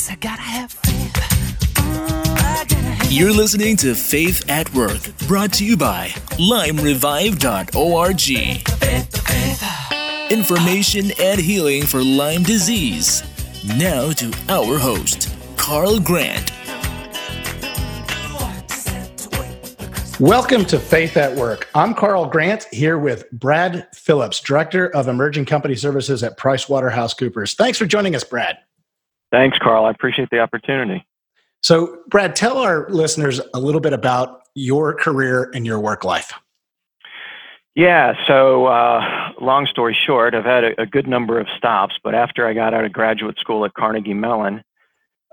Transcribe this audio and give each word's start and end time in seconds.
Guess 0.00 0.12
I 0.12 0.16
gotta 0.16 0.40
have 0.40 0.72
faith. 0.72 1.12
You're 3.12 3.34
listening 3.34 3.76
to 3.78 3.94
Faith 3.94 4.48
at 4.48 4.72
Work, 4.72 5.02
brought 5.28 5.52
to 5.54 5.64
you 5.66 5.76
by 5.76 6.08
limerevive.org. 6.38 7.12
Information 10.32 11.10
and 11.20 11.38
healing 11.38 11.84
for 11.84 12.02
Lyme 12.02 12.44
disease. 12.44 13.22
Now 13.76 14.10
to 14.12 14.32
our 14.48 14.78
host, 14.78 15.36
Carl 15.58 16.00
Grant. 16.00 16.50
Welcome 20.18 20.64
to 20.64 20.78
Faith 20.78 21.18
at 21.18 21.36
Work. 21.36 21.68
I'm 21.74 21.92
Carl 21.92 22.24
Grant 22.24 22.64
here 22.72 22.96
with 22.96 23.30
Brad 23.32 23.86
Phillips, 23.94 24.40
Director 24.40 24.88
of 24.96 25.08
Emerging 25.08 25.44
Company 25.44 25.74
Services 25.74 26.22
at 26.22 26.38
PricewaterhouseCoopers. 26.38 27.54
Thanks 27.54 27.76
for 27.76 27.84
joining 27.84 28.14
us, 28.14 28.24
Brad. 28.24 28.56
Thanks, 29.30 29.58
Carl. 29.58 29.84
I 29.84 29.90
appreciate 29.90 30.28
the 30.30 30.40
opportunity. 30.40 31.06
So, 31.62 31.98
Brad, 32.08 32.34
tell 32.34 32.58
our 32.58 32.88
listeners 32.88 33.40
a 33.54 33.60
little 33.60 33.80
bit 33.80 33.92
about 33.92 34.42
your 34.54 34.94
career 34.94 35.50
and 35.54 35.66
your 35.66 35.78
work 35.78 36.04
life. 36.04 36.32
Yeah, 37.76 38.14
so 38.26 38.66
uh, 38.66 39.32
long 39.40 39.66
story 39.66 39.96
short, 40.06 40.34
I've 40.34 40.44
had 40.44 40.64
a, 40.64 40.82
a, 40.82 40.86
good 40.86 41.06
number 41.06 41.38
of 41.38 41.46
stops, 41.56 41.94
but 42.02 42.16
after 42.16 42.46
I 42.46 42.52
got 42.52 42.74
out 42.74 42.84
of 42.84 42.92
graduate 42.92 43.38
school 43.38 43.64
at 43.64 43.74
Carnegie 43.74 44.12
Mellon, 44.12 44.62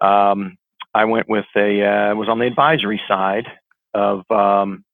um, 0.02 0.58
I 0.94 1.06
went 1.06 1.28
with 1.28 1.46
a 1.56 1.84
uh, 1.84 2.16
was 2.16 2.30
on 2.30 2.38
the 2.38 2.46
advisory 2.46 3.02
side 3.08 3.48
of 3.96 4.30
um, 4.30 4.86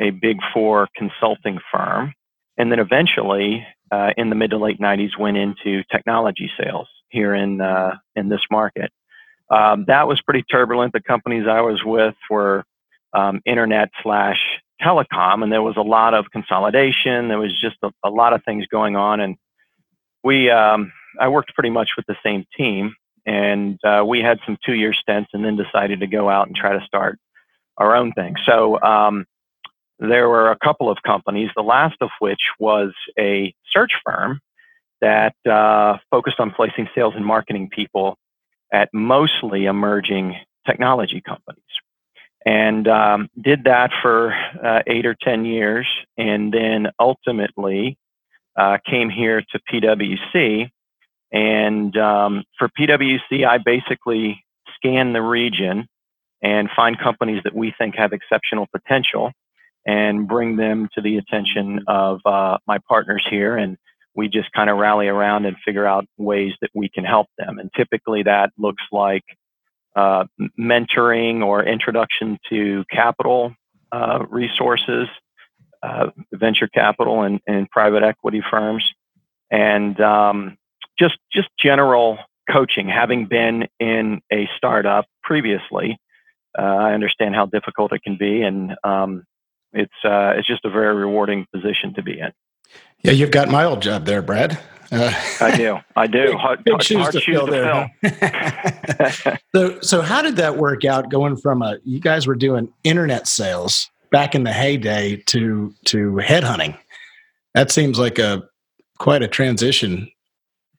a 0.00 0.10
big 0.10 0.38
four 0.54 0.88
consulting 0.96 1.58
firm, 1.70 2.14
and 2.56 2.72
then 2.72 2.78
eventually, 2.78 3.66
uh, 3.90 4.12
in 4.16 4.30
the 4.30 4.36
mid 4.36 4.50
to 4.50 4.58
late 4.58 4.80
'90s, 4.80 5.18
went 5.18 5.36
into 5.36 5.82
technology 5.90 6.50
sales 6.60 6.88
here 7.08 7.34
in 7.34 7.60
uh, 7.60 7.96
in 8.16 8.28
this 8.28 8.42
market. 8.50 8.92
Um, 9.50 9.84
that 9.86 10.06
was 10.06 10.20
pretty 10.20 10.42
turbulent. 10.42 10.92
The 10.92 11.00
companies 11.00 11.46
I 11.48 11.62
was 11.62 11.82
with 11.82 12.14
were 12.30 12.64
um, 13.12 13.40
internet 13.46 13.90
slash 14.02 14.40
telecom, 14.82 15.42
and 15.42 15.50
there 15.50 15.62
was 15.62 15.76
a 15.76 15.82
lot 15.82 16.14
of 16.14 16.30
consolidation. 16.30 17.28
There 17.28 17.38
was 17.38 17.58
just 17.58 17.76
a, 17.82 17.90
a 18.04 18.10
lot 18.10 18.32
of 18.32 18.44
things 18.44 18.66
going 18.66 18.96
on, 18.96 19.20
and 19.20 19.36
we 20.22 20.50
um, 20.50 20.92
I 21.18 21.28
worked 21.28 21.54
pretty 21.54 21.70
much 21.70 21.90
with 21.96 22.06
the 22.06 22.16
same 22.22 22.44
team, 22.56 22.94
and 23.26 23.78
uh, 23.84 24.04
we 24.06 24.20
had 24.20 24.38
some 24.44 24.58
two 24.64 24.74
year 24.74 24.92
stints, 24.92 25.30
and 25.32 25.44
then 25.44 25.56
decided 25.56 26.00
to 26.00 26.06
go 26.06 26.28
out 26.28 26.46
and 26.46 26.56
try 26.56 26.78
to 26.78 26.84
start 26.84 27.18
our 27.76 27.94
own 27.94 28.12
thing. 28.12 28.36
So 28.44 28.80
um, 28.80 29.24
there 29.98 30.28
were 30.28 30.50
a 30.50 30.58
couple 30.58 30.90
of 30.90 30.98
companies, 31.02 31.50
the 31.56 31.62
last 31.62 31.96
of 32.00 32.10
which 32.20 32.50
was 32.58 32.92
a 33.18 33.54
search 33.70 33.92
firm 34.04 34.40
that 35.00 35.34
uh, 35.48 35.98
focused 36.10 36.40
on 36.40 36.50
placing 36.50 36.88
sales 36.94 37.14
and 37.16 37.24
marketing 37.24 37.68
people 37.70 38.16
at 38.72 38.88
mostly 38.92 39.66
emerging 39.66 40.36
technology 40.66 41.20
companies. 41.20 41.62
And 42.44 42.86
um, 42.88 43.28
did 43.40 43.64
that 43.64 43.90
for 44.02 44.32
uh, 44.32 44.82
eight 44.86 45.06
or 45.06 45.14
10 45.14 45.44
years, 45.44 45.86
and 46.16 46.52
then 46.52 46.88
ultimately 46.98 47.98
uh, 48.56 48.78
came 48.88 49.10
here 49.10 49.42
to 49.42 49.60
PwC. 49.70 50.70
And 51.32 51.96
um, 51.96 52.44
for 52.58 52.68
PwC, 52.68 53.46
I 53.46 53.58
basically 53.58 54.44
scan 54.76 55.12
the 55.12 55.22
region 55.22 55.86
and 56.40 56.70
find 56.74 56.98
companies 56.98 57.42
that 57.44 57.54
we 57.54 57.74
think 57.76 57.96
have 57.96 58.12
exceptional 58.12 58.66
potential 58.72 59.32
and 59.86 60.28
bring 60.28 60.56
them 60.56 60.88
to 60.94 61.00
the 61.00 61.16
attention 61.16 61.80
of 61.86 62.20
uh, 62.26 62.58
my 62.66 62.78
partners 62.88 63.26
here. 63.28 63.56
And 63.56 63.76
we 64.14 64.28
just 64.28 64.50
kind 64.52 64.68
of 64.68 64.78
rally 64.78 65.08
around 65.08 65.46
and 65.46 65.56
figure 65.64 65.86
out 65.86 66.04
ways 66.16 66.52
that 66.60 66.70
we 66.74 66.88
can 66.88 67.04
help 67.04 67.28
them. 67.38 67.58
And 67.58 67.70
typically 67.76 68.24
that 68.24 68.50
looks 68.58 68.82
like 68.90 69.24
uh, 69.96 70.24
mentoring 70.58 71.44
or 71.44 71.64
introduction 71.64 72.38
to 72.48 72.84
capital 72.90 73.54
uh, 73.92 74.24
resources, 74.28 75.08
uh, 75.82 76.10
venture 76.32 76.68
capital 76.68 77.22
and, 77.22 77.40
and, 77.46 77.70
private 77.70 78.02
equity 78.02 78.42
firms, 78.50 78.84
and 79.50 80.00
um, 80.00 80.56
just 80.98 81.16
just 81.32 81.48
general 81.58 82.18
coaching. 82.50 82.88
Having 82.88 83.26
been 83.26 83.66
in 83.80 84.20
a 84.32 84.48
startup 84.56 85.06
previously, 85.22 85.98
uh, 86.58 86.62
I 86.62 86.92
understand 86.92 87.34
how 87.34 87.46
difficult 87.46 87.92
it 87.92 88.02
can 88.02 88.16
be, 88.16 88.42
and 88.42 88.76
um, 88.84 89.24
it's 89.72 89.92
uh, 90.04 90.34
it's 90.36 90.46
just 90.46 90.64
a 90.64 90.70
very 90.70 90.94
rewarding 90.94 91.46
position 91.52 91.94
to 91.94 92.02
be 92.02 92.18
in. 92.18 92.32
Yeah, 93.02 93.12
you've 93.12 93.30
got 93.30 93.48
my 93.48 93.64
old 93.64 93.82
job 93.82 94.06
there, 94.06 94.22
Brad. 94.22 94.58
Uh, 94.90 95.12
I 95.40 95.56
do. 95.56 95.78
I 95.96 96.06
do. 96.06 96.32
Hard, 96.36 96.64
big 96.64 96.72
hard, 96.72 96.84
shoes 96.84 96.98
hard 96.98 97.12
to 97.12 97.20
shoes 97.20 97.36
fill 97.36 97.46
to 97.46 97.52
there. 97.52 97.90
Fill. 99.22 99.36
so, 99.54 99.80
so 99.80 100.02
how 100.02 100.22
did 100.22 100.36
that 100.36 100.56
work 100.56 100.84
out? 100.84 101.10
Going 101.10 101.36
from 101.36 101.62
a 101.62 101.78
you 101.84 102.00
guys 102.00 102.26
were 102.26 102.34
doing 102.34 102.72
internet 102.84 103.28
sales 103.28 103.90
back 104.10 104.34
in 104.34 104.44
the 104.44 104.52
heyday 104.52 105.16
to 105.26 105.74
to 105.86 106.12
headhunting. 106.14 106.76
That 107.54 107.70
seems 107.70 107.98
like 107.98 108.18
a 108.18 108.48
quite 108.98 109.22
a 109.22 109.28
transition 109.28 110.10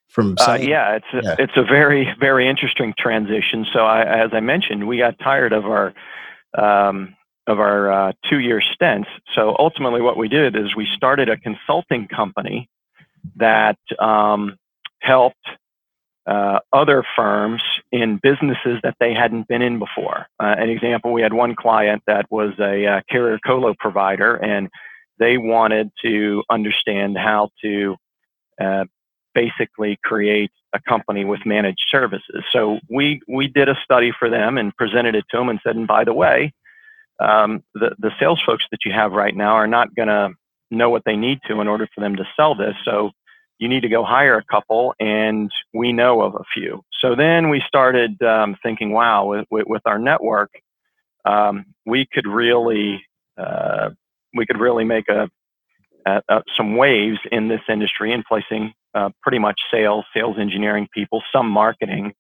from. 0.10 0.36
Uh, 0.40 0.58
yeah, 0.60 0.96
it's 0.96 1.06
a, 1.14 1.22
yeah. 1.24 1.36
it's 1.40 1.56
a 1.56 1.64
very 1.64 2.14
very 2.20 2.48
interesting 2.48 2.94
transition. 2.98 3.66
So, 3.72 3.86
I, 3.86 4.04
as 4.04 4.32
I 4.34 4.40
mentioned, 4.40 4.88
we 4.88 4.98
got 4.98 5.20
tired 5.20 5.54
of 5.54 5.66
our 5.66 5.94
um, 6.58 7.16
of 7.48 7.60
our 7.60 7.92
uh, 7.92 8.12
two 8.30 8.40
year 8.40 8.62
stints. 8.62 9.10
So 9.34 9.56
ultimately, 9.58 10.02
what 10.02 10.18
we 10.18 10.28
did 10.28 10.56
is 10.56 10.76
we 10.76 10.88
started 10.96 11.30
a 11.30 11.38
consulting 11.38 12.08
company 12.08 12.70
that 13.36 13.78
um, 14.00 14.58
helped 15.02 15.48
uh, 16.28 16.60
other 16.72 17.04
firms 17.16 17.64
in 17.92 18.20
businesses 18.22 18.80
that 18.84 18.96
they 19.00 19.14
hadn't 19.14 19.48
been 19.48 19.62
in 19.62 19.80
before. 19.80 20.28
Uh, 20.40 20.56
an 20.58 20.70
example, 20.70 21.12
we 21.12 21.22
had 21.22 21.34
one 21.34 21.56
client 21.56 22.04
that 22.06 22.26
was 22.30 22.54
a 22.60 22.86
uh, 22.86 23.02
carrier 23.10 23.40
colo 23.44 23.74
provider, 23.80 24.36
and 24.36 24.70
they 25.18 25.38
wanted 25.38 25.92
to 26.04 26.44
understand 26.50 27.18
how 27.18 27.50
to 27.64 27.96
uh, 28.62 28.86
basically 29.34 29.98
create 30.04 30.52
a 30.74 30.80
company 30.80 31.26
with 31.26 31.46
managed 31.46 31.86
services. 31.90 32.44
So 32.52 32.80
we 32.90 33.22
we 33.28 33.48
did 33.48 33.70
a 33.70 33.76
study 33.84 34.12
for 34.18 34.30
them 34.30 34.58
and 34.58 34.76
presented 34.76 35.16
it 35.16 35.26
to 35.32 35.38
them 35.38 35.50
and 35.50 35.60
said, 35.64 35.76
and 35.76 35.88
by 35.88 36.04
the 36.04 36.14
way, 36.14 36.54
um, 37.20 37.64
the 37.74 37.96
the 38.00 38.12
sales 38.20 38.42
folks 38.46 38.66
that 38.72 38.86
you 38.86 38.92
have 38.92 39.12
right 39.12 39.36
now 39.36 39.54
are 39.54 39.68
not 39.68 39.94
going 39.96 40.08
to 40.08 40.32
know 40.72 40.90
what 40.90 41.04
they 41.06 41.16
need 41.16 41.40
to 41.48 41.62
in 41.62 41.68
order 41.68 41.88
for 41.94 42.02
them 42.02 42.16
to 42.16 42.28
sell 42.36 42.56
this. 42.56 42.76
So 42.86 43.12
you 43.58 43.68
need 43.68 43.82
to 43.82 43.90
go 43.90 44.04
hire 44.04 44.38
a 44.38 44.44
couple, 44.44 44.94
and 45.00 45.52
we 45.74 45.92
know 45.92 46.22
of 46.22 46.36
a 46.36 46.44
few. 46.54 46.82
So 47.00 47.16
then 47.16 47.50
we 47.50 47.62
started 47.68 48.22
um, 48.22 48.56
thinking, 48.64 48.92
wow, 48.92 49.26
with, 49.26 49.46
with, 49.52 49.82
our 49.86 50.00
network, 50.00 50.52
um, 51.26 51.66
we 51.86 52.06
could 52.06 52.26
really 52.26 53.04
uh, 53.38 53.90
we 54.34 54.46
could 54.46 54.60
really 54.60 54.84
make 54.84 55.10
a, 55.10 55.30
a, 56.06 56.22
a, 56.30 56.44
some 56.56 56.76
waves 56.76 57.20
in 57.32 57.48
this 57.48 57.62
industry 57.68 58.14
in 58.14 58.24
placing 58.28 58.74
uh, 58.94 59.10
pretty 59.22 59.40
much 59.40 59.60
sales, 59.72 60.06
sales 60.16 60.38
engineering 60.40 60.88
people, 60.94 61.22
some 61.34 61.50
marketing, 61.50 62.14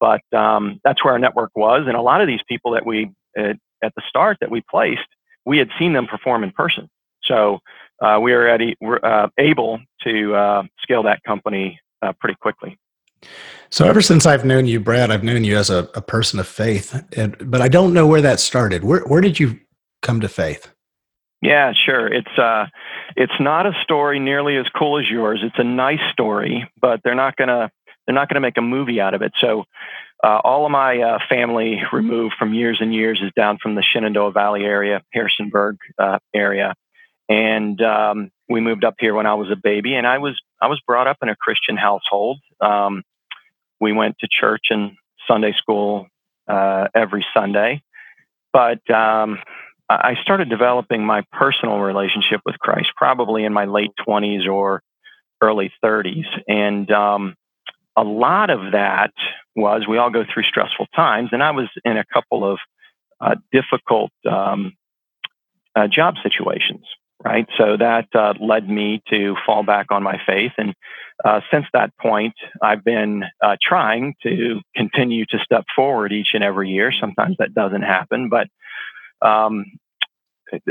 but 0.00 0.20
um, 0.32 0.80
that's 0.84 1.04
where 1.04 1.12
our 1.12 1.18
network 1.18 1.50
was. 1.54 1.84
And 1.86 1.96
a 1.96 2.02
lot 2.02 2.20
of 2.20 2.26
these 2.26 2.42
people 2.48 2.72
that 2.72 2.84
we 2.84 3.10
uh, 3.38 3.54
at 3.82 3.94
the 3.94 4.02
start 4.08 4.38
that 4.40 4.50
we 4.50 4.62
placed, 4.70 5.08
we 5.44 5.58
had 5.58 5.68
seen 5.78 5.92
them 5.92 6.06
perform 6.06 6.44
in 6.44 6.50
person. 6.52 6.88
So 7.22 7.60
uh, 8.00 8.18
we 8.20 8.32
were, 8.32 8.48
at, 8.48 8.60
uh, 9.02 9.28
able 9.38 9.80
to 10.04 10.34
uh, 10.34 10.62
scale 10.80 11.02
that 11.04 11.22
company 11.24 11.80
uh, 12.02 12.12
pretty 12.20 12.36
quickly. 12.40 12.78
So 13.70 13.86
ever 13.86 14.02
since 14.02 14.26
I've 14.26 14.44
known 14.44 14.66
you, 14.66 14.80
Brad, 14.80 15.10
I've 15.10 15.22
known 15.22 15.44
you 15.44 15.56
as 15.56 15.70
a, 15.70 15.88
a 15.94 16.02
person 16.02 16.40
of 16.40 16.48
faith, 16.48 17.00
and, 17.16 17.36
but 17.50 17.62
I 17.62 17.68
don't 17.68 17.92
know 17.92 18.06
where 18.06 18.20
that 18.20 18.40
started. 18.40 18.82
Where, 18.82 19.00
where 19.02 19.20
did 19.20 19.38
you 19.38 19.60
come 20.02 20.20
to 20.20 20.28
faith? 20.28 20.68
Yeah, 21.40 21.72
sure. 21.72 22.06
It's 22.06 22.38
uh, 22.38 22.66
it's 23.16 23.40
not 23.40 23.66
a 23.66 23.72
story 23.82 24.20
nearly 24.20 24.56
as 24.56 24.68
cool 24.68 24.98
as 24.98 25.10
yours. 25.10 25.40
It's 25.42 25.58
a 25.58 25.64
nice 25.64 26.00
story, 26.12 26.70
but 26.80 27.00
they're 27.02 27.16
not 27.16 27.36
gonna 27.36 27.70
they're 28.06 28.14
not 28.14 28.28
gonna 28.28 28.40
make 28.40 28.56
a 28.58 28.62
movie 28.62 29.00
out 29.00 29.12
of 29.12 29.22
it. 29.22 29.32
So 29.40 29.64
uh, 30.22 30.40
all 30.44 30.64
of 30.64 30.70
my 30.70 30.98
uh, 30.98 31.18
family 31.28 31.82
removed 31.92 32.34
from 32.38 32.54
years 32.54 32.78
and 32.80 32.94
years 32.94 33.20
is 33.22 33.32
down 33.34 33.58
from 33.58 33.74
the 33.74 33.82
Shenandoah 33.82 34.32
Valley 34.32 34.64
area, 34.64 35.02
Harrisonburg 35.12 35.76
uh, 35.98 36.18
area, 36.34 36.74
and 37.28 37.80
um, 37.82 38.30
we 38.48 38.60
moved 38.60 38.84
up 38.84 38.94
here 38.98 39.14
when 39.14 39.26
I 39.26 39.34
was 39.34 39.50
a 39.50 39.56
baby. 39.56 39.94
And 39.94 40.06
I 40.06 40.18
was 40.18 40.40
I 40.60 40.68
was 40.68 40.80
brought 40.86 41.06
up 41.06 41.18
in 41.22 41.28
a 41.28 41.36
Christian 41.36 41.76
household. 41.76 42.38
Um, 42.60 43.02
we 43.80 43.92
went 43.92 44.16
to 44.20 44.28
church 44.30 44.66
and 44.70 44.92
Sunday 45.26 45.52
school 45.52 46.06
uh, 46.46 46.88
every 46.94 47.26
Sunday, 47.34 47.82
but 48.52 48.88
um, 48.90 49.38
I 49.88 50.16
started 50.22 50.48
developing 50.48 51.04
my 51.04 51.24
personal 51.32 51.78
relationship 51.78 52.40
with 52.46 52.58
Christ 52.58 52.90
probably 52.96 53.44
in 53.44 53.52
my 53.52 53.64
late 53.64 53.92
twenties 54.04 54.46
or 54.46 54.82
early 55.42 55.72
30s, 55.84 56.26
and 56.46 56.88
um, 56.92 57.34
a 57.96 58.02
lot 58.02 58.50
of 58.50 58.72
that 58.72 59.12
was 59.54 59.86
we 59.86 59.98
all 59.98 60.10
go 60.10 60.24
through 60.24 60.44
stressful 60.44 60.86
times, 60.94 61.30
and 61.32 61.42
I 61.42 61.50
was 61.50 61.68
in 61.84 61.96
a 61.96 62.04
couple 62.04 62.44
of 62.44 62.58
uh, 63.20 63.36
difficult 63.52 64.10
um, 64.30 64.72
uh, 65.76 65.88
job 65.88 66.14
situations, 66.22 66.84
right? 67.22 67.46
So 67.56 67.76
that 67.76 68.08
uh, 68.14 68.34
led 68.40 68.68
me 68.68 69.02
to 69.10 69.36
fall 69.46 69.62
back 69.62 69.86
on 69.90 70.02
my 70.02 70.20
faith. 70.26 70.52
And 70.58 70.74
uh, 71.24 71.40
since 71.50 71.66
that 71.72 71.96
point, 71.98 72.34
I've 72.60 72.84
been 72.84 73.24
uh, 73.42 73.56
trying 73.62 74.14
to 74.22 74.60
continue 74.74 75.24
to 75.26 75.38
step 75.38 75.64
forward 75.74 76.12
each 76.12 76.30
and 76.34 76.42
every 76.42 76.70
year. 76.70 76.92
Sometimes 76.92 77.36
that 77.38 77.54
doesn't 77.54 77.82
happen, 77.82 78.28
but 78.28 78.48
um, 79.26 79.66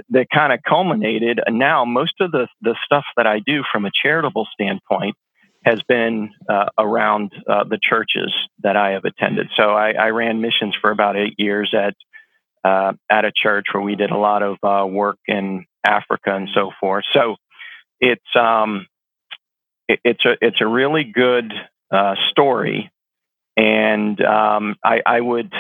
that 0.10 0.28
kind 0.30 0.52
of 0.54 0.60
culminated. 0.68 1.40
And 1.46 1.58
now 1.58 1.86
most 1.86 2.16
of 2.20 2.32
the, 2.32 2.48
the 2.62 2.76
stuff 2.84 3.06
that 3.18 3.28
I 3.28 3.40
do 3.40 3.64
from 3.72 3.86
a 3.86 3.92
charitable 3.92 4.48
standpoint 4.54 5.16
has 5.64 5.82
been 5.84 6.32
uh, 6.50 6.70
around 6.78 7.32
uh, 7.48 7.64
the 7.64 7.80
churches 7.82 8.34
that 8.64 8.76
I 8.76 8.92
have 8.92 9.06
attended. 9.06 9.50
So 9.56 9.72
I, 9.72 9.92
I, 9.92 10.10
ran 10.10 10.42
missions 10.42 10.76
for 10.80 10.90
about 10.90 11.16
eight 11.16 11.36
years 11.38 11.74
at 11.78 11.96
uh, 12.64 12.94
at 13.10 13.26
a 13.26 13.32
church 13.32 13.68
where 13.72 13.84
we 13.84 13.96
did 13.96 14.12
a 14.12 14.18
lot 14.18 14.44
of 14.44 14.58
uh, 14.64 14.86
work 14.88 15.18
in 15.28 15.66
Africa 15.86 16.36
and 16.36 16.50
so 16.54 16.72
forth. 16.80 17.06
So 17.12 17.36
it's 18.00 18.36
um, 18.36 18.88
it, 19.88 20.00
it's 20.04 20.26
a 20.26 20.36
it's 20.42 20.62
a 20.62 20.68
really 20.68 21.04
good 21.04 21.54
uh, 21.92 22.16
story, 22.30 22.92
and 23.56 24.20
um, 24.22 24.76
I, 24.84 25.02
I 25.06 25.22
would 25.22 25.54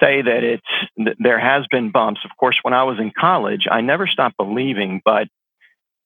say 0.00 0.22
that 0.22 0.42
it's 0.42 1.16
there 1.18 1.38
has 1.38 1.66
been 1.70 1.90
bumps. 1.90 2.20
Of 2.24 2.30
course, 2.38 2.58
when 2.62 2.74
I 2.74 2.84
was 2.84 2.98
in 2.98 3.12
college, 3.16 3.66
I 3.70 3.80
never 3.80 4.06
stopped 4.06 4.36
believing, 4.36 5.00
but 5.04 5.28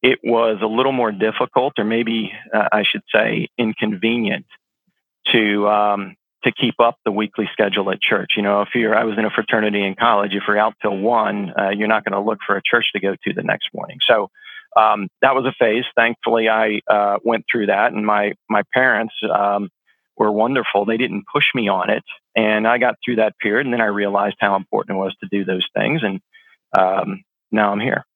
it 0.03 0.19
was 0.23 0.59
a 0.63 0.67
little 0.67 0.93
more 0.93 1.13
difficult, 1.13 1.75
or 1.79 1.85
maybe 1.85 2.33
uh, 2.55 2.69
I 2.73 2.85
should 2.85 3.03
say 3.15 3.49
inconvenient, 3.59 4.47
to 5.33 5.69
um, 5.69 6.17
to 6.45 6.53
keep 6.53 6.81
up 6.81 6.97
the 7.05 7.13
weekly 7.13 7.49
schedule 7.53 7.91
at 7.91 8.01
church. 8.01 8.33
You 8.37 8.43
know, 8.43 8.63
if 8.63 8.71
you're, 8.75 8.97
I 8.97 9.05
was 9.05 9.19
in 9.19 9.25
a 9.25 9.31
fraternity 9.31 9.85
in 9.85 9.95
college. 9.95 10.35
If 10.35 10.45
you're 10.49 10.59
out 10.59 10.75
till 10.81 10.97
one, 10.97 11.53
uh, 11.59 11.71
you're 11.71 11.89
not 11.89 12.05
going 12.05 12.13
to 12.13 12.27
look 12.27 12.39
for 12.47 12.57
a 12.57 12.63
church 12.65 12.93
to 12.95 13.01
go 13.01 13.15
to 13.15 13.33
the 13.35 13.43
next 13.43 13.69
morning. 13.75 13.99
So 14.07 14.31
um, 14.77 15.09
that 15.21 15.35
was 15.35 15.45
a 15.45 15.53
phase. 15.59 15.85
Thankfully, 15.95 16.49
I 16.49 16.81
uh, 16.89 17.19
went 17.23 17.45
through 17.51 17.67
that, 17.67 17.93
and 17.93 18.07
my 18.07 18.33
my 18.49 18.63
parents 18.73 19.15
um, 19.31 19.69
were 20.17 20.33
wonderful. 20.33 20.85
They 20.85 20.97
didn't 20.97 21.25
push 21.33 21.47
me 21.55 21.69
on 21.69 21.91
it, 21.91 22.05
and 22.35 22.67
I 22.67 22.79
got 22.79 22.97
through 23.05 23.17
that 23.17 23.39
period. 23.39 23.67
And 23.67 23.75
then 23.75 23.81
I 23.81 23.87
realized 23.87 24.37
how 24.39 24.57
important 24.57 24.97
it 24.97 25.01
was 25.01 25.15
to 25.21 25.29
do 25.31 25.45
those 25.45 25.67
things, 25.77 26.03
and 26.03 26.21
um, 26.79 27.23
now 27.51 27.73
I'm 27.73 27.81
here. 27.81 28.07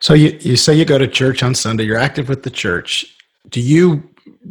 So 0.00 0.14
you, 0.14 0.36
you 0.40 0.56
say 0.56 0.74
you 0.74 0.84
go 0.84 0.98
to 0.98 1.06
church 1.06 1.42
on 1.42 1.54
Sunday. 1.54 1.84
You're 1.84 1.98
active 1.98 2.28
with 2.28 2.42
the 2.42 2.50
church. 2.50 3.04
Do 3.50 3.60
you 3.60 4.02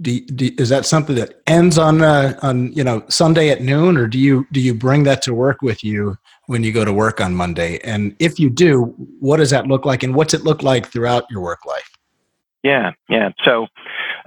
do, 0.01 0.21
do, 0.21 0.51
is 0.57 0.69
that 0.69 0.85
something 0.85 1.15
that 1.15 1.41
ends 1.47 1.77
on 1.77 2.01
uh, 2.01 2.37
on 2.41 2.71
you 2.73 2.83
know 2.83 3.03
Sunday 3.09 3.49
at 3.49 3.61
noon, 3.61 3.97
or 3.97 4.07
do 4.07 4.19
you 4.19 4.45
do 4.51 4.59
you 4.59 4.73
bring 4.73 5.03
that 5.03 5.21
to 5.23 5.33
work 5.33 5.61
with 5.61 5.83
you 5.83 6.17
when 6.47 6.63
you 6.63 6.71
go 6.71 6.85
to 6.85 6.93
work 6.93 7.19
on 7.19 7.35
Monday? 7.35 7.79
And 7.83 8.15
if 8.19 8.39
you 8.39 8.49
do, 8.49 8.93
what 9.19 9.37
does 9.37 9.49
that 9.49 9.67
look 9.67 9.85
like, 9.85 10.03
and 10.03 10.15
what's 10.15 10.33
it 10.33 10.43
look 10.43 10.63
like 10.63 10.87
throughout 10.87 11.25
your 11.31 11.41
work 11.41 11.65
life? 11.65 11.89
Yeah, 12.63 12.91
yeah. 13.07 13.31
So 13.43 13.67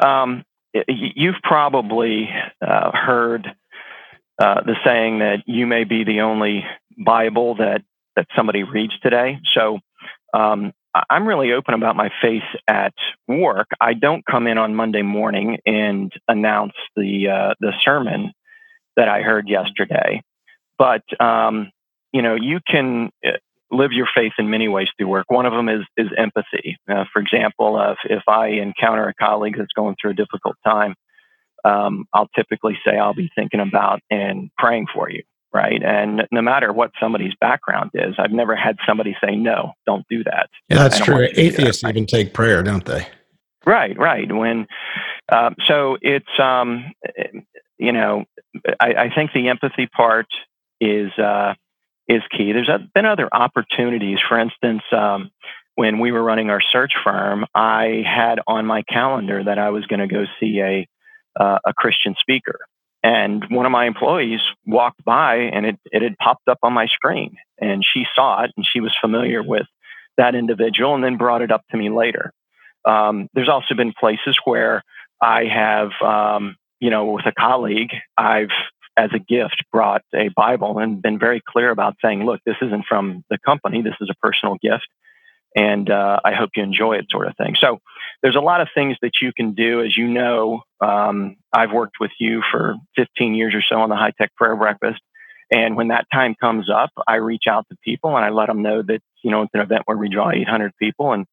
um, 0.02 0.44
you've 0.88 1.40
probably 1.42 2.30
uh, 2.60 2.90
heard 2.92 3.54
uh, 4.38 4.62
the 4.62 4.76
saying 4.84 5.20
that 5.20 5.42
you 5.46 5.66
may 5.66 5.84
be 5.84 6.02
the 6.02 6.22
only 6.22 6.64
Bible 6.98 7.54
that 7.56 7.82
that 8.16 8.26
somebody 8.34 8.64
reads 8.64 8.98
today. 9.00 9.38
So 9.54 9.78
um, 10.34 10.72
I'm 10.94 11.26
really 11.26 11.52
open 11.52 11.74
about 11.74 11.96
my 11.96 12.10
faith 12.20 12.42
at 12.68 12.94
work. 13.26 13.68
I 13.80 13.94
don't 13.94 14.24
come 14.24 14.46
in 14.46 14.58
on 14.58 14.74
Monday 14.74 15.02
morning 15.02 15.58
and 15.64 16.12
announce 16.28 16.74
the 16.96 17.28
uh, 17.28 17.54
the 17.60 17.72
sermon 17.82 18.32
that 18.96 19.08
I 19.08 19.22
heard 19.22 19.48
yesterday, 19.48 20.22
but 20.78 21.02
um, 21.20 21.70
you 22.12 22.20
know 22.20 22.34
you 22.34 22.60
can 22.66 23.10
uh, 23.24 23.38
live 23.70 23.92
your 23.92 24.08
faith 24.14 24.32
in 24.38 24.50
many 24.50 24.68
ways 24.68 24.88
through 24.98 25.08
work. 25.08 25.30
One 25.30 25.46
of 25.46 25.52
them 25.52 25.68
is 25.68 25.84
is 25.96 26.08
empathy. 26.16 26.76
Uh, 26.88 27.04
for 27.12 27.22
example, 27.22 27.80
if 27.80 27.98
if 28.04 28.22
I 28.28 28.48
encounter 28.48 29.08
a 29.08 29.14
colleague 29.14 29.56
that's 29.56 29.72
going 29.72 29.96
through 30.00 30.10
a 30.10 30.14
difficult 30.14 30.56
time, 30.62 30.94
um, 31.64 32.06
I'll 32.12 32.28
typically 32.36 32.78
say 32.84 32.98
I'll 32.98 33.14
be 33.14 33.30
thinking 33.34 33.60
about 33.60 34.00
and 34.10 34.50
praying 34.58 34.88
for 34.92 35.08
you 35.08 35.22
right? 35.52 35.82
And 35.82 36.26
no 36.30 36.42
matter 36.42 36.72
what 36.72 36.92
somebody's 37.00 37.34
background 37.40 37.90
is, 37.94 38.14
I've 38.18 38.32
never 38.32 38.56
had 38.56 38.76
somebody 38.86 39.16
say, 39.22 39.36
no, 39.36 39.72
don't 39.86 40.06
do 40.08 40.24
that. 40.24 40.48
Yeah, 40.68 40.78
that's 40.78 40.98
true. 40.98 41.28
Atheists 41.34 41.82
that. 41.82 41.90
even 41.90 42.06
take 42.06 42.32
prayer, 42.32 42.62
don't 42.62 42.84
they? 42.84 43.06
Right, 43.64 43.96
right. 43.98 44.30
When, 44.32 44.66
um, 45.30 45.54
so 45.66 45.96
it's, 46.00 46.26
um, 46.38 46.92
you 47.78 47.92
know, 47.92 48.24
I, 48.80 48.94
I, 48.94 49.14
think 49.14 49.32
the 49.32 49.48
empathy 49.48 49.86
part 49.86 50.26
is, 50.80 51.12
uh, 51.18 51.54
is 52.08 52.22
key. 52.36 52.52
There's 52.52 52.70
been 52.94 53.06
other 53.06 53.28
opportunities. 53.32 54.18
For 54.28 54.38
instance, 54.38 54.82
um, 54.90 55.30
when 55.76 56.00
we 56.00 56.12
were 56.12 56.22
running 56.22 56.50
our 56.50 56.60
search 56.60 56.92
firm, 57.04 57.46
I 57.54 58.02
had 58.04 58.40
on 58.46 58.66
my 58.66 58.82
calendar 58.82 59.44
that 59.44 59.58
I 59.58 59.70
was 59.70 59.86
going 59.86 60.00
to 60.00 60.12
go 60.12 60.24
see 60.40 60.60
a, 60.60 60.88
uh, 61.38 61.58
a 61.64 61.72
Christian 61.72 62.14
speaker. 62.18 62.58
And 63.02 63.44
one 63.50 63.66
of 63.66 63.72
my 63.72 63.86
employees 63.86 64.40
walked 64.64 65.04
by 65.04 65.36
and 65.36 65.66
it, 65.66 65.78
it 65.86 66.02
had 66.02 66.16
popped 66.18 66.48
up 66.48 66.58
on 66.62 66.72
my 66.72 66.86
screen. 66.86 67.36
And 67.60 67.84
she 67.84 68.06
saw 68.14 68.44
it 68.44 68.52
and 68.56 68.66
she 68.66 68.80
was 68.80 68.94
familiar 69.00 69.42
with 69.42 69.66
that 70.16 70.34
individual 70.34 70.94
and 70.94 71.02
then 71.02 71.16
brought 71.16 71.42
it 71.42 71.50
up 71.50 71.64
to 71.70 71.76
me 71.76 71.90
later. 71.90 72.32
Um, 72.84 73.28
there's 73.34 73.48
also 73.48 73.74
been 73.74 73.92
places 73.98 74.38
where 74.44 74.82
I 75.20 75.44
have, 75.44 75.90
um, 76.02 76.56
you 76.80 76.90
know, 76.90 77.06
with 77.06 77.26
a 77.26 77.32
colleague, 77.32 77.92
I've, 78.16 78.50
as 78.96 79.10
a 79.14 79.18
gift, 79.18 79.64
brought 79.72 80.02
a 80.14 80.28
Bible 80.28 80.78
and 80.78 81.00
been 81.00 81.18
very 81.18 81.40
clear 81.44 81.70
about 81.70 81.96
saying, 82.02 82.24
look, 82.24 82.40
this 82.44 82.56
isn't 82.60 82.84
from 82.86 83.24
the 83.30 83.38
company, 83.38 83.82
this 83.82 83.96
is 84.00 84.10
a 84.10 84.14
personal 84.16 84.56
gift 84.60 84.86
and 85.54 85.90
uh, 85.90 86.18
I 86.24 86.32
hope 86.32 86.50
you 86.56 86.62
enjoy 86.62 86.94
it, 86.94 87.06
sort 87.10 87.28
of 87.28 87.36
thing. 87.36 87.56
So 87.58 87.80
there's 88.22 88.36
a 88.36 88.40
lot 88.40 88.60
of 88.60 88.68
things 88.74 88.96
that 89.02 89.12
you 89.20 89.32
can 89.32 89.54
do. 89.54 89.82
As 89.82 89.96
you 89.96 90.08
know, 90.08 90.62
um, 90.80 91.36
I've 91.52 91.72
worked 91.72 91.96
with 92.00 92.12
you 92.18 92.42
for 92.50 92.76
15 92.96 93.34
years 93.34 93.54
or 93.54 93.62
so 93.62 93.80
on 93.80 93.88
the 93.88 93.96
high 93.96 94.12
tech 94.18 94.34
prayer 94.36 94.56
breakfast. 94.56 95.00
And 95.50 95.76
when 95.76 95.88
that 95.88 96.06
time 96.12 96.34
comes 96.40 96.70
up, 96.70 96.90
I 97.06 97.16
reach 97.16 97.44
out 97.48 97.66
to 97.70 97.76
people 97.84 98.16
and 98.16 98.24
I 98.24 98.30
let 98.30 98.46
them 98.46 98.62
know 98.62 98.82
that, 98.82 99.00
you 99.22 99.30
know, 99.30 99.42
it's 99.42 99.54
an 99.54 99.60
event 99.60 99.82
where 99.84 99.96
we 99.96 100.08
draw 100.08 100.30
800 100.30 100.72
people 100.78 101.12
and 101.12 101.26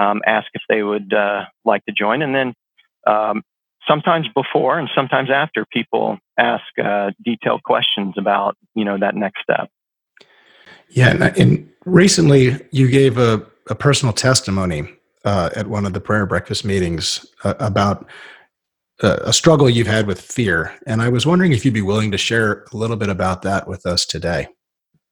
um, 0.00 0.22
ask 0.26 0.46
if 0.54 0.62
they 0.68 0.82
would 0.82 1.12
uh, 1.12 1.44
like 1.64 1.84
to 1.84 1.92
join. 1.92 2.22
And 2.22 2.34
then 2.34 2.54
um, 3.06 3.42
sometimes 3.86 4.26
before 4.34 4.78
and 4.78 4.88
sometimes 4.94 5.30
after, 5.30 5.66
people 5.70 6.18
ask 6.38 6.64
uh, 6.82 7.10
detailed 7.22 7.62
questions 7.62 8.14
about, 8.16 8.56
you 8.74 8.84
know, 8.84 8.96
that 8.98 9.14
next 9.14 9.42
step. 9.42 9.68
Yeah. 10.88 11.32
And 11.36 11.70
recently 11.84 12.56
you 12.70 12.88
gave 12.88 13.18
a 13.18 13.44
a 13.68 13.74
personal 13.74 14.12
testimony 14.12 14.88
uh, 15.24 15.50
at 15.56 15.66
one 15.66 15.86
of 15.86 15.92
the 15.92 16.00
prayer 16.00 16.26
breakfast 16.26 16.64
meetings 16.64 17.26
uh, 17.44 17.54
about 17.58 18.06
uh, 19.02 19.18
a 19.20 19.32
struggle 19.32 19.70
you've 19.70 19.86
had 19.86 20.06
with 20.06 20.20
fear, 20.20 20.74
and 20.86 21.00
I 21.00 21.08
was 21.08 21.26
wondering 21.26 21.52
if 21.52 21.64
you'd 21.64 21.74
be 21.74 21.82
willing 21.82 22.10
to 22.10 22.18
share 22.18 22.64
a 22.72 22.76
little 22.76 22.96
bit 22.96 23.08
about 23.08 23.42
that 23.42 23.68
with 23.68 23.86
us 23.86 24.04
today. 24.04 24.48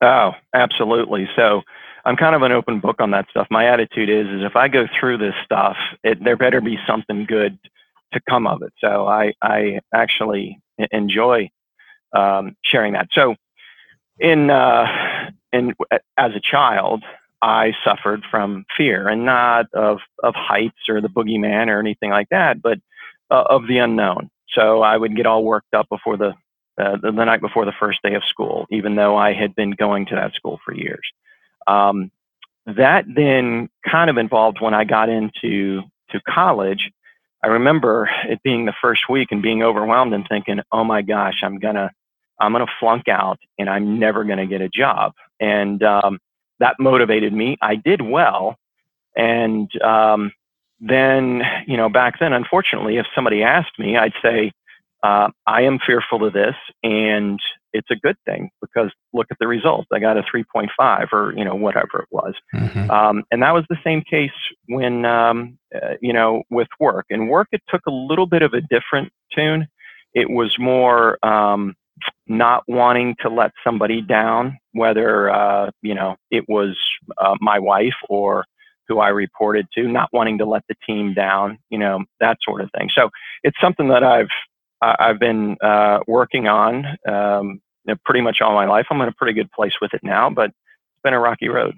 Oh, 0.02 0.33
absolutely. 0.54 1.28
So 1.37 1.62
I'm 2.04 2.16
kind 2.16 2.35
of 2.35 2.42
an 2.42 2.52
open 2.52 2.81
book 2.81 3.00
on 3.00 3.11
that 3.12 3.26
stuff. 3.31 3.47
My 3.50 3.66
attitude 3.66 4.11
is, 4.11 4.26
is 4.26 4.45
if 4.45 4.57
I 4.57 4.69
go 4.69 4.87
through 4.99 5.19
this 5.19 5.35
stuff, 5.45 5.76
it, 6.04 6.23
there 6.23 6.37
better 6.37 6.61
be 6.61 6.78
something 6.87 7.25
good 7.25 7.59
to 8.12 8.21
come 8.28 8.47
of 8.47 8.62
it. 8.62 8.73
So 8.78 9.07
I, 9.09 9.33
I 9.42 9.81
actually 9.95 10.61
enjoy 10.92 11.50
um, 12.14 12.57
sharing 12.62 12.92
that. 12.92 13.09
So 13.12 13.35
in, 14.19 14.50
uh, 14.50 14.87
in 15.52 15.75
as 16.16 16.33
a 16.35 16.40
child, 16.40 17.02
I 17.43 17.75
suffered 17.85 18.25
from 18.31 18.64
fear 18.76 19.09
and 19.09 19.25
not 19.25 19.66
of, 19.75 20.00
of 20.23 20.35
heights 20.35 20.88
or 20.88 21.00
the 21.00 21.09
boogeyman 21.09 21.69
or 21.69 21.78
anything 21.78 22.11
like 22.11 22.28
that, 22.31 22.62
but 22.62 22.78
uh, 23.31 23.45
of 23.49 23.66
the 23.66 23.78
unknown. 23.78 24.31
So 24.50 24.83
I 24.83 24.97
would 24.97 25.16
get 25.16 25.26
all 25.26 25.45
worked 25.45 25.75
up 25.75 25.88
before 25.88 26.16
the, 26.16 26.35
uh, 26.78 26.97
the, 26.97 27.12
the 27.12 27.25
night 27.25 27.40
before 27.40 27.64
the 27.64 27.75
first 27.78 28.02
day 28.02 28.14
of 28.14 28.25
school, 28.25 28.66
even 28.71 28.97
though 28.97 29.16
I 29.16 29.33
had 29.33 29.55
been 29.55 29.73
going 29.73 30.07
to 30.07 30.14
that 30.14 30.35
school 30.35 30.61
for 30.64 30.75
years. 30.75 31.07
Um, 31.66 32.11
that 32.66 33.05
then 33.09 33.69
kind 33.88 34.11
of 34.11 34.19
involved 34.19 34.61
when 34.61 34.75
I 34.75 34.85
got 34.85 35.09
into 35.09 35.83
to 36.11 36.21
college. 36.28 36.90
I 37.43 37.49
remember 37.49 38.09
it 38.25 38.43
being 38.43 38.64
the 38.64 38.75
first 38.81 39.09
week 39.09 39.28
and 39.31 39.43
being 39.43 39.62
overwhelmed 39.62 40.14
and 40.14 40.26
thinking, 40.28 40.61
"Oh 40.73 40.85
my 40.85 41.02
gosh, 41.02 41.43
I'm 41.43 41.59
gonna 41.59 41.93
I'm 42.40 42.52
gonna 42.52 42.66
flunk 42.81 43.09
out 43.09 43.38
and 43.59 43.69
I'm 43.69 43.99
never 43.99 44.25
gonna 44.25 44.47
get 44.47 44.62
a 44.62 44.69
job." 44.69 45.12
And 45.38 45.83
um, 45.83 46.19
that 46.61 46.77
motivated 46.79 47.33
me. 47.33 47.57
I 47.61 47.77
did 47.77 48.03
well. 48.03 48.57
And 49.17 49.71
um, 49.83 50.33
then, 50.81 51.43
you 51.67 51.77
know, 51.77 51.89
back 51.89 52.19
then, 52.21 52.33
unfortunately, 52.33 52.99
if 52.99 53.07
somebody 53.15 53.43
asked 53.43 53.79
me, 53.79 53.97
I'd 53.97 54.13
say, 54.23 54.53
uh, 55.03 55.29
I 55.47 55.63
am 55.63 55.79
fearful 55.79 56.25
of 56.25 56.33
this, 56.33 56.55
and 56.83 57.39
it's 57.73 57.91
a 57.91 57.97
good 57.97 58.17
thing 58.25 58.51
because 58.61 58.91
look 59.13 59.27
at 59.31 59.39
the 59.39 59.47
results. 59.47 59.87
I 59.93 59.99
got 59.99 60.17
a 60.17 60.23
3.5 60.23 61.13
or, 61.13 61.35
you 61.37 61.45
know, 61.45 61.55
whatever 61.55 62.01
it 62.01 62.09
was. 62.11 62.35
Mm-hmm. 62.55 62.91
Um, 62.91 63.23
and 63.31 63.43
that 63.43 63.53
was 63.53 63.65
the 63.69 63.77
same 63.85 64.03
case 64.03 64.31
when, 64.67 65.05
um, 65.05 65.59
uh, 65.75 65.95
you 66.01 66.13
know, 66.13 66.43
with 66.51 66.69
work. 66.81 67.07
And 67.11 67.29
work, 67.29 67.49
it 67.53 67.63
took 67.69 67.83
a 67.87 67.91
little 67.91 68.27
bit 68.27 68.43
of 68.43 68.53
a 68.55 68.61
different 68.61 69.13
tune. 69.35 69.69
It 70.15 70.31
was 70.31 70.59
more, 70.59 71.25
um, 71.25 71.75
not 72.26 72.65
wanting 72.67 73.17
to 73.21 73.29
let 73.29 73.53
somebody 73.65 74.00
down, 74.03 74.59
whether 74.73 75.31
uh, 75.31 75.71
you 75.83 75.95
know 75.95 76.17
it 76.31 76.45
was 76.49 76.76
uh, 77.19 77.35
my 77.41 77.59
wife 77.59 77.95
or 78.09 78.45
who 78.88 79.00
I 79.00 79.09
reported 79.09 79.67
to, 79.75 79.88
not 79.88 80.09
wanting 80.12 80.38
to 80.38 80.45
let 80.45 80.62
the 80.69 80.76
team 80.87 81.12
down, 81.12 81.59
you 81.71 81.79
know, 81.79 82.05
that 82.21 82.38
sort 82.43 82.61
of 82.61 82.71
thing. 82.76 82.88
So 82.95 83.11
it's 83.43 83.57
something 83.61 83.88
that 83.88 84.05
I've 84.05 84.29
I've 84.81 85.19
been 85.19 85.57
uh, 85.62 86.00
working 86.07 86.47
on 86.47 86.87
um, 87.09 87.61
you 87.87 87.95
know, 87.95 87.97
pretty 88.05 88.21
much 88.21 88.41
all 88.41 88.55
my 88.55 88.67
life. 88.67 88.87
I'm 88.91 89.00
in 89.00 89.09
a 89.09 89.12
pretty 89.12 89.33
good 89.33 89.50
place 89.53 89.75
with 89.81 89.95
it 89.95 90.00
now, 90.03 90.29
but 90.29 90.47
it's 90.47 91.03
been 91.03 91.15
a 91.15 91.21
rocky 91.21 91.49
road. 91.49 91.75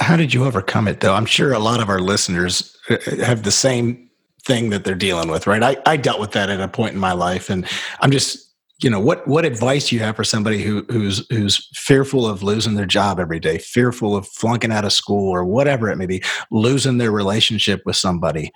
How 0.00 0.16
did 0.16 0.34
you 0.34 0.44
overcome 0.44 0.88
it, 0.88 1.00
though? 1.00 1.14
I'm 1.14 1.26
sure 1.26 1.52
a 1.52 1.58
lot 1.58 1.80
of 1.80 1.88
our 1.88 2.00
listeners 2.00 2.76
uh, 2.90 2.96
have 3.24 3.44
the 3.44 3.52
same 3.52 4.10
thing 4.44 4.70
that 4.70 4.84
they're 4.84 4.94
dealing 4.94 5.30
with, 5.30 5.46
right? 5.46 5.62
I, 5.62 5.76
I 5.86 5.96
dealt 5.96 6.20
with 6.20 6.32
that 6.32 6.50
at 6.50 6.60
a 6.60 6.68
point 6.68 6.94
in 6.94 7.00
my 7.00 7.12
life, 7.12 7.48
and 7.50 7.66
I'm 8.00 8.10
just 8.10 8.52
you 8.82 8.90
know 8.90 9.00
what 9.00 9.26
what 9.26 9.44
advice 9.44 9.88
do 9.88 9.96
you 9.96 10.02
have 10.02 10.16
for 10.16 10.24
somebody 10.24 10.62
who 10.62 10.84
who's 10.90 11.26
who's 11.30 11.68
fearful 11.74 12.26
of 12.26 12.42
losing 12.42 12.74
their 12.74 12.86
job 12.86 13.18
every 13.18 13.40
day 13.40 13.58
fearful 13.58 14.14
of 14.14 14.26
flunking 14.28 14.72
out 14.72 14.84
of 14.84 14.92
school 14.92 15.30
or 15.30 15.44
whatever 15.44 15.88
it 15.88 15.96
may 15.96 16.06
be 16.06 16.22
losing 16.50 16.98
their 16.98 17.10
relationship 17.10 17.82
with 17.86 17.96
somebody? 17.96 18.50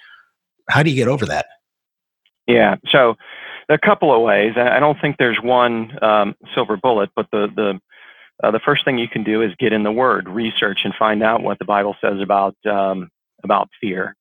How 0.69 0.83
do 0.83 0.91
you 0.91 0.97
get 0.97 1.09
over 1.09 1.25
that? 1.27 1.47
Yeah 2.47 2.77
so 2.91 3.17
a 3.69 3.79
couple 3.79 4.13
of 4.15 4.21
ways. 4.23 4.55
I 4.57 4.81
don't 4.81 5.01
think 5.01 5.17
there's 5.17 5.39
one 5.41 5.97
um, 6.05 6.35
silver 6.55 6.77
bullet 6.77 7.11
but 7.17 7.27
the 7.33 7.49
the 7.55 7.81
uh, 8.43 8.51
the 8.51 8.61
first 8.61 8.85
thing 8.85 8.99
you 8.99 9.09
can 9.09 9.23
do 9.23 9.43
is 9.43 9.53
get 9.59 9.73
in 9.73 9.83
the 9.83 9.93
word 9.93 10.27
research 10.29 10.81
and 10.85 10.95
find 10.95 11.23
out 11.23 11.43
what 11.43 11.59
the 11.59 11.65
bible 11.65 11.97
says 12.01 12.21
about 12.23 12.57
um, 12.67 13.09
about 13.43 13.69
fear. 13.81 14.17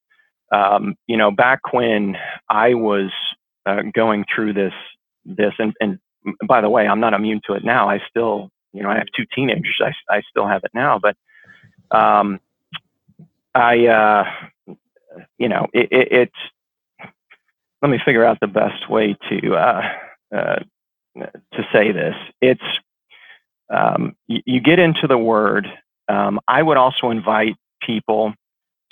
Um, 0.53 0.95
you 1.07 1.17
know 1.17 1.29
back 1.29 1.73
when 1.73 2.15
i 2.49 2.73
was 2.73 3.11
uh, 3.65 3.81
going 3.93 4.23
through 4.33 4.53
this 4.53 4.73
this. 5.35 5.53
And, 5.59 5.73
and 5.79 5.99
by 6.47 6.61
the 6.61 6.69
way, 6.69 6.87
I'm 6.87 6.99
not 6.99 7.13
immune 7.13 7.41
to 7.47 7.53
it 7.53 7.63
now. 7.63 7.89
I 7.89 8.01
still, 8.09 8.49
you 8.73 8.83
know, 8.83 8.89
I 8.89 8.97
have 8.97 9.07
two 9.15 9.25
teenagers. 9.33 9.79
I, 9.81 9.93
I 10.13 10.21
still 10.29 10.47
have 10.47 10.63
it 10.63 10.71
now, 10.73 10.99
but 10.99 11.15
um, 11.91 12.39
I, 13.55 13.87
uh, 13.87 14.25
you 15.37 15.49
know, 15.49 15.67
it, 15.73 15.91
it, 15.91 16.11
it's. 16.11 17.11
Let 17.81 17.89
me 17.89 17.99
figure 18.03 18.25
out 18.25 18.39
the 18.41 18.47
best 18.47 18.89
way 18.89 19.15
to 19.29 19.55
uh, 19.55 19.93
uh, 20.35 20.59
to 21.15 21.67
say 21.71 21.93
this. 21.93 22.15
It's 22.41 22.61
um, 23.69 24.15
you, 24.27 24.41
you, 24.45 24.59
get 24.59 24.79
into 24.79 25.07
the 25.07 25.17
word. 25.17 25.71
Um, 26.09 26.41
I 26.45 26.61
would 26.61 26.75
also 26.75 27.09
invite 27.09 27.55
people 27.81 28.33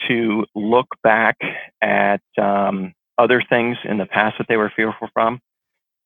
to 0.08 0.46
look 0.56 0.88
back 1.04 1.38
at 1.82 2.22
um, 2.38 2.94
other 3.18 3.42
things 3.42 3.78
in 3.84 3.98
the 3.98 4.06
past 4.06 4.38
that 4.38 4.48
they 4.48 4.58
were 4.58 4.72
fearful 4.76 5.10
from. 5.14 5.42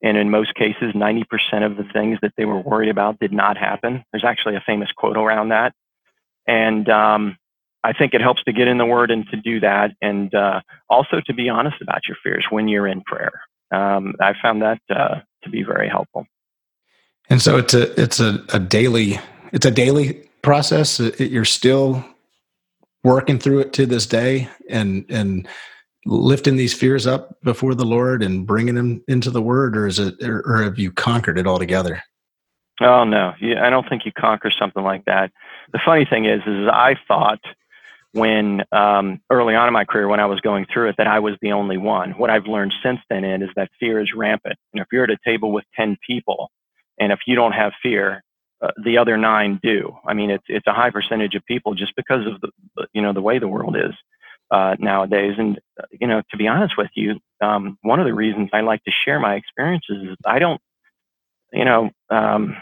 And 0.03 0.17
in 0.17 0.29
most 0.29 0.55
cases, 0.55 0.93
90% 0.93 1.25
of 1.65 1.77
the 1.77 1.83
things 1.83 2.17
that 2.21 2.33
they 2.35 2.45
were 2.45 2.59
worried 2.59 2.89
about 2.89 3.19
did 3.19 3.31
not 3.31 3.57
happen. 3.57 4.03
There's 4.11 4.23
actually 4.23 4.55
a 4.55 4.63
famous 4.65 4.91
quote 4.91 5.17
around 5.17 5.49
that. 5.49 5.73
And 6.47 6.89
um, 6.89 7.37
I 7.83 7.93
think 7.93 8.13
it 8.13 8.21
helps 8.21 8.43
to 8.43 8.53
get 8.53 8.67
in 8.67 8.77
the 8.77 8.85
Word 8.85 9.11
and 9.11 9.27
to 9.29 9.37
do 9.37 9.59
that, 9.59 9.91
and 10.01 10.33
uh, 10.33 10.61
also 10.89 11.21
to 11.25 11.33
be 11.33 11.49
honest 11.49 11.81
about 11.81 12.07
your 12.07 12.17
fears 12.23 12.45
when 12.49 12.67
you're 12.67 12.87
in 12.87 13.01
prayer. 13.01 13.41
Um, 13.71 14.15
I 14.19 14.33
found 14.41 14.61
that 14.61 14.81
uh, 14.89 15.21
to 15.43 15.49
be 15.49 15.63
very 15.63 15.87
helpful. 15.87 16.25
And 17.29 17.41
so 17.41 17.57
it's 17.57 17.73
a 17.73 17.99
it's 17.99 18.19
a, 18.19 18.43
a 18.53 18.59
daily 18.59 19.19
it's 19.51 19.65
a 19.65 19.71
daily 19.71 20.27
process. 20.41 20.99
You're 21.19 21.45
still 21.45 22.03
working 23.03 23.39
through 23.39 23.59
it 23.59 23.73
to 23.73 23.85
this 23.85 24.05
day, 24.05 24.49
and 24.69 25.05
and 25.09 25.47
lifting 26.05 26.55
these 26.55 26.73
fears 26.73 27.05
up 27.05 27.37
before 27.43 27.75
the 27.75 27.85
Lord 27.85 28.23
and 28.23 28.45
bringing 28.45 28.75
them 28.75 29.03
into 29.07 29.29
the 29.29 29.41
Word, 29.41 29.77
or 29.77 29.87
is 29.87 29.99
it, 29.99 30.21
or, 30.23 30.41
or 30.45 30.63
have 30.63 30.79
you 30.79 30.91
conquered 30.91 31.37
it 31.37 31.47
altogether? 31.47 32.01
Oh 32.79 33.03
no, 33.03 33.33
I 33.41 33.69
don't 33.69 33.87
think 33.87 34.05
you 34.05 34.11
conquer 34.11 34.49
something 34.49 34.83
like 34.83 35.05
that. 35.05 35.31
The 35.71 35.79
funny 35.83 36.05
thing 36.05 36.25
is, 36.25 36.41
is 36.47 36.67
I 36.67 36.95
thought 37.07 37.39
when 38.13 38.63
um, 38.71 39.21
early 39.29 39.55
on 39.55 39.67
in 39.67 39.73
my 39.73 39.85
career 39.85 40.07
when 40.07 40.19
I 40.19 40.25
was 40.25 40.41
going 40.41 40.65
through 40.65 40.89
it 40.89 40.95
that 40.97 41.07
I 41.07 41.19
was 41.19 41.35
the 41.41 41.51
only 41.51 41.77
one. 41.77 42.11
What 42.11 42.29
I've 42.29 42.47
learned 42.47 42.73
since 42.83 42.99
then 43.09 43.23
is 43.23 43.49
that 43.55 43.69
fear 43.79 44.01
is 44.01 44.13
rampant. 44.13 44.57
Know, 44.73 44.81
if 44.81 44.87
you're 44.91 45.03
at 45.03 45.11
a 45.11 45.17
table 45.23 45.51
with 45.51 45.65
ten 45.75 45.97
people, 46.05 46.49
and 46.99 47.11
if 47.11 47.19
you 47.27 47.35
don't 47.35 47.53
have 47.53 47.73
fear, 47.83 48.23
uh, 48.61 48.71
the 48.83 48.97
other 48.97 49.15
nine 49.15 49.59
do. 49.61 49.95
I 50.07 50.13
mean, 50.13 50.31
it's 50.31 50.45
it's 50.47 50.67
a 50.67 50.73
high 50.73 50.89
percentage 50.89 51.35
of 51.35 51.45
people 51.45 51.75
just 51.75 51.95
because 51.95 52.25
of 52.25 52.41
the 52.41 52.49
you 52.93 53.01
know 53.01 53.13
the 53.13 53.21
way 53.21 53.37
the 53.37 53.47
world 53.47 53.77
is 53.77 53.93
uh, 54.51 54.75
nowadays. 54.79 55.35
And 55.37 55.59
you 55.91 56.07
know, 56.07 56.21
to 56.31 56.37
be 56.37 56.47
honest 56.47 56.77
with 56.77 56.89
you, 56.93 57.19
um, 57.41 57.77
one 57.81 57.99
of 57.99 58.05
the 58.05 58.13
reasons 58.13 58.49
I 58.53 58.61
like 58.61 58.83
to 58.83 58.91
share 58.91 59.19
my 59.19 59.35
experiences 59.35 60.11
is 60.11 60.17
I 60.25 60.39
don't, 60.39 60.61
you 61.53 61.65
know, 61.65 61.89
um, 62.09 62.57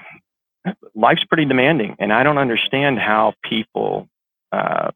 life's 0.93 1.24
pretty 1.25 1.46
demanding, 1.46 1.96
and 2.00 2.13
I 2.13 2.24
don't 2.24 2.38
understand 2.38 3.00
how 3.00 3.34
people 3.43 4.08
uh, 4.51 4.91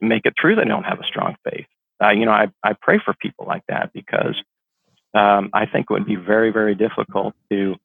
make 0.00 0.26
it 0.26 0.34
through. 0.40 0.56
They 0.56 0.64
don't 0.64 0.84
have 0.84 1.00
a 1.00 1.04
strong 1.04 1.36
faith. 1.44 1.66
Uh, 2.02 2.10
you 2.10 2.24
know, 2.24 2.32
I 2.32 2.48
I 2.62 2.74
pray 2.80 3.00
for 3.04 3.14
people 3.14 3.46
like 3.46 3.64
that 3.68 3.92
because 3.92 4.40
um, 5.14 5.50
I 5.52 5.66
think 5.66 5.86
it 5.90 5.92
would 5.92 6.06
be 6.06 6.16
very 6.16 6.52
very 6.52 6.74
difficult 6.74 7.34
to 7.50 7.76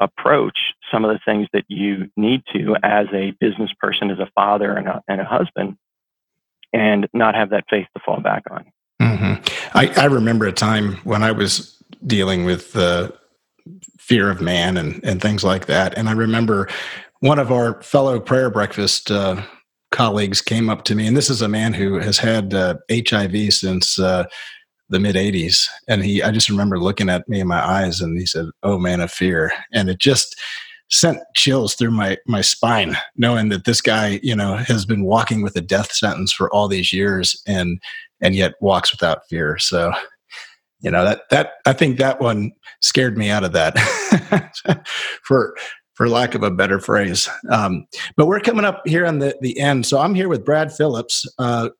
approach 0.00 0.58
some 0.92 1.04
of 1.04 1.10
the 1.10 1.20
things 1.24 1.48
that 1.52 1.64
you 1.68 2.10
need 2.16 2.42
to 2.52 2.76
as 2.82 3.06
a 3.12 3.32
business 3.40 3.70
person, 3.80 4.10
as 4.10 4.18
a 4.18 4.30
father 4.34 4.72
and 4.74 4.86
a, 4.86 5.02
and 5.08 5.20
a 5.20 5.24
husband, 5.24 5.76
and 6.76 7.08
not 7.14 7.34
have 7.34 7.50
that 7.50 7.64
faith 7.70 7.86
to 7.96 8.02
fall 8.04 8.20
back 8.20 8.42
on. 8.50 8.64
Mm-hmm. 9.00 9.76
I, 9.76 9.92
I, 9.96 10.04
remember 10.06 10.46
a 10.46 10.52
time 10.52 10.96
when 11.04 11.22
I 11.22 11.32
was 11.32 11.82
dealing 12.06 12.44
with 12.44 12.72
the 12.72 13.14
fear 13.98 14.30
of 14.30 14.40
man 14.40 14.76
and, 14.76 15.02
and 15.02 15.20
things 15.20 15.42
like 15.42 15.66
that. 15.66 15.96
And 15.96 16.08
I 16.08 16.12
remember 16.12 16.68
one 17.20 17.38
of 17.38 17.50
our 17.50 17.82
fellow 17.82 18.20
prayer 18.20 18.50
breakfast 18.50 19.10
uh, 19.10 19.42
colleagues 19.90 20.42
came 20.42 20.68
up 20.68 20.84
to 20.84 20.94
me, 20.94 21.06
and 21.06 21.16
this 21.16 21.30
is 21.30 21.40
a 21.40 21.48
man 21.48 21.72
who 21.72 21.98
has 21.98 22.18
had 22.18 22.52
uh, 22.52 22.74
HIV 22.90 23.54
since 23.54 23.98
uh, 23.98 24.24
the 24.90 25.00
mid 25.00 25.16
80s. 25.16 25.66
And 25.88 26.04
he, 26.04 26.22
I 26.22 26.30
just 26.30 26.50
remember 26.50 26.78
looking 26.78 27.08
at 27.08 27.28
me 27.28 27.40
in 27.40 27.48
my 27.48 27.64
eyes, 27.64 28.00
and 28.00 28.18
he 28.18 28.26
said, 28.26 28.46
Oh, 28.62 28.78
man 28.78 29.00
of 29.00 29.10
fear. 29.10 29.52
And 29.72 29.88
it 29.88 29.98
just, 29.98 30.36
sent 30.90 31.18
chills 31.34 31.74
through 31.74 31.90
my 31.90 32.16
my 32.26 32.40
spine 32.40 32.96
knowing 33.16 33.48
that 33.48 33.64
this 33.64 33.80
guy 33.80 34.20
you 34.22 34.36
know 34.36 34.56
has 34.56 34.86
been 34.86 35.04
walking 35.04 35.42
with 35.42 35.56
a 35.56 35.60
death 35.60 35.92
sentence 35.92 36.32
for 36.32 36.50
all 36.52 36.68
these 36.68 36.92
years 36.92 37.40
and 37.46 37.80
and 38.20 38.34
yet 38.34 38.54
walks 38.60 38.92
without 38.92 39.26
fear. 39.28 39.58
So 39.58 39.92
you 40.80 40.90
know 40.90 41.04
that 41.04 41.22
that 41.30 41.52
i 41.64 41.72
think 41.72 41.98
that 41.98 42.20
one 42.20 42.52
scared 42.80 43.16
me 43.16 43.30
out 43.30 43.44
of 43.44 43.52
that 43.52 43.76
for 45.22 45.56
for 45.94 46.10
lack 46.10 46.34
of 46.34 46.42
a 46.42 46.50
better 46.50 46.78
phrase. 46.78 47.26
Um, 47.48 47.86
but 48.18 48.26
we're 48.26 48.40
coming 48.40 48.66
up 48.66 48.82
here 48.86 49.06
on 49.06 49.18
the 49.18 49.36
the 49.40 49.58
end. 49.58 49.86
So 49.86 49.98
i'm 49.98 50.14
here 50.14 50.28
with 50.28 50.44
brad 50.44 50.72
phillips 50.72 51.26
uh, 51.38 51.70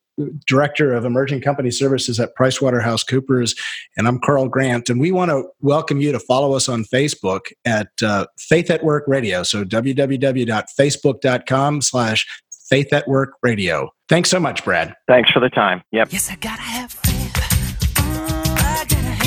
Director 0.47 0.93
of 0.93 1.05
Emerging 1.05 1.41
Company 1.41 1.71
Services 1.71 2.19
at 2.21 2.35
PricewaterhouseCoopers, 2.37 3.57
and 3.97 4.09
I'm 4.09 4.19
Carl 4.19 4.49
Grant. 4.49 4.91
And 4.91 5.01
we 5.01 5.13
want 5.13 5.31
to 5.31 5.45
welcome 5.61 6.01
you 6.01 6.11
to 6.13 6.19
follow 6.19 6.55
us 6.55 6.69
on 6.69 6.85
Facebook 6.85 7.53
at 7.65 7.89
uh, 8.03 8.27
Faith 8.39 8.71
at 8.71 8.85
Work 8.85 9.05
Radio. 9.07 9.43
So 9.43 9.65
www.facebook.com 9.65 11.83
slash 11.83 12.27
Faith 12.69 12.93
at 12.93 13.07
Work 13.07 13.35
Radio. 13.43 13.91
Thanks 14.09 14.31
so 14.31 14.41
much, 14.41 14.65
Brad. 14.65 14.95
Thanks 15.07 15.31
for 15.31 15.39
the 15.41 15.51
time. 15.51 15.83
Yep. 15.93 16.13
Yes, 16.13 16.31
I 16.31 16.37
gotta 16.37 16.63
have 16.63 16.93
faith. 16.93 17.13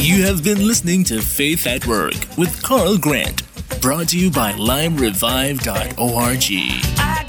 You 0.02 0.24
have 0.24 0.44
been 0.44 0.66
listening 0.66 1.04
to 1.06 1.22
Faith 1.22 1.66
at 1.68 1.86
Work 1.86 2.16
with 2.38 2.62
Carl 2.64 2.98
Grant, 2.98 3.44
brought 3.82 4.10
to 4.10 4.18
you 4.18 4.32
by 4.32 4.54
LimeRevive.org. 4.54 7.29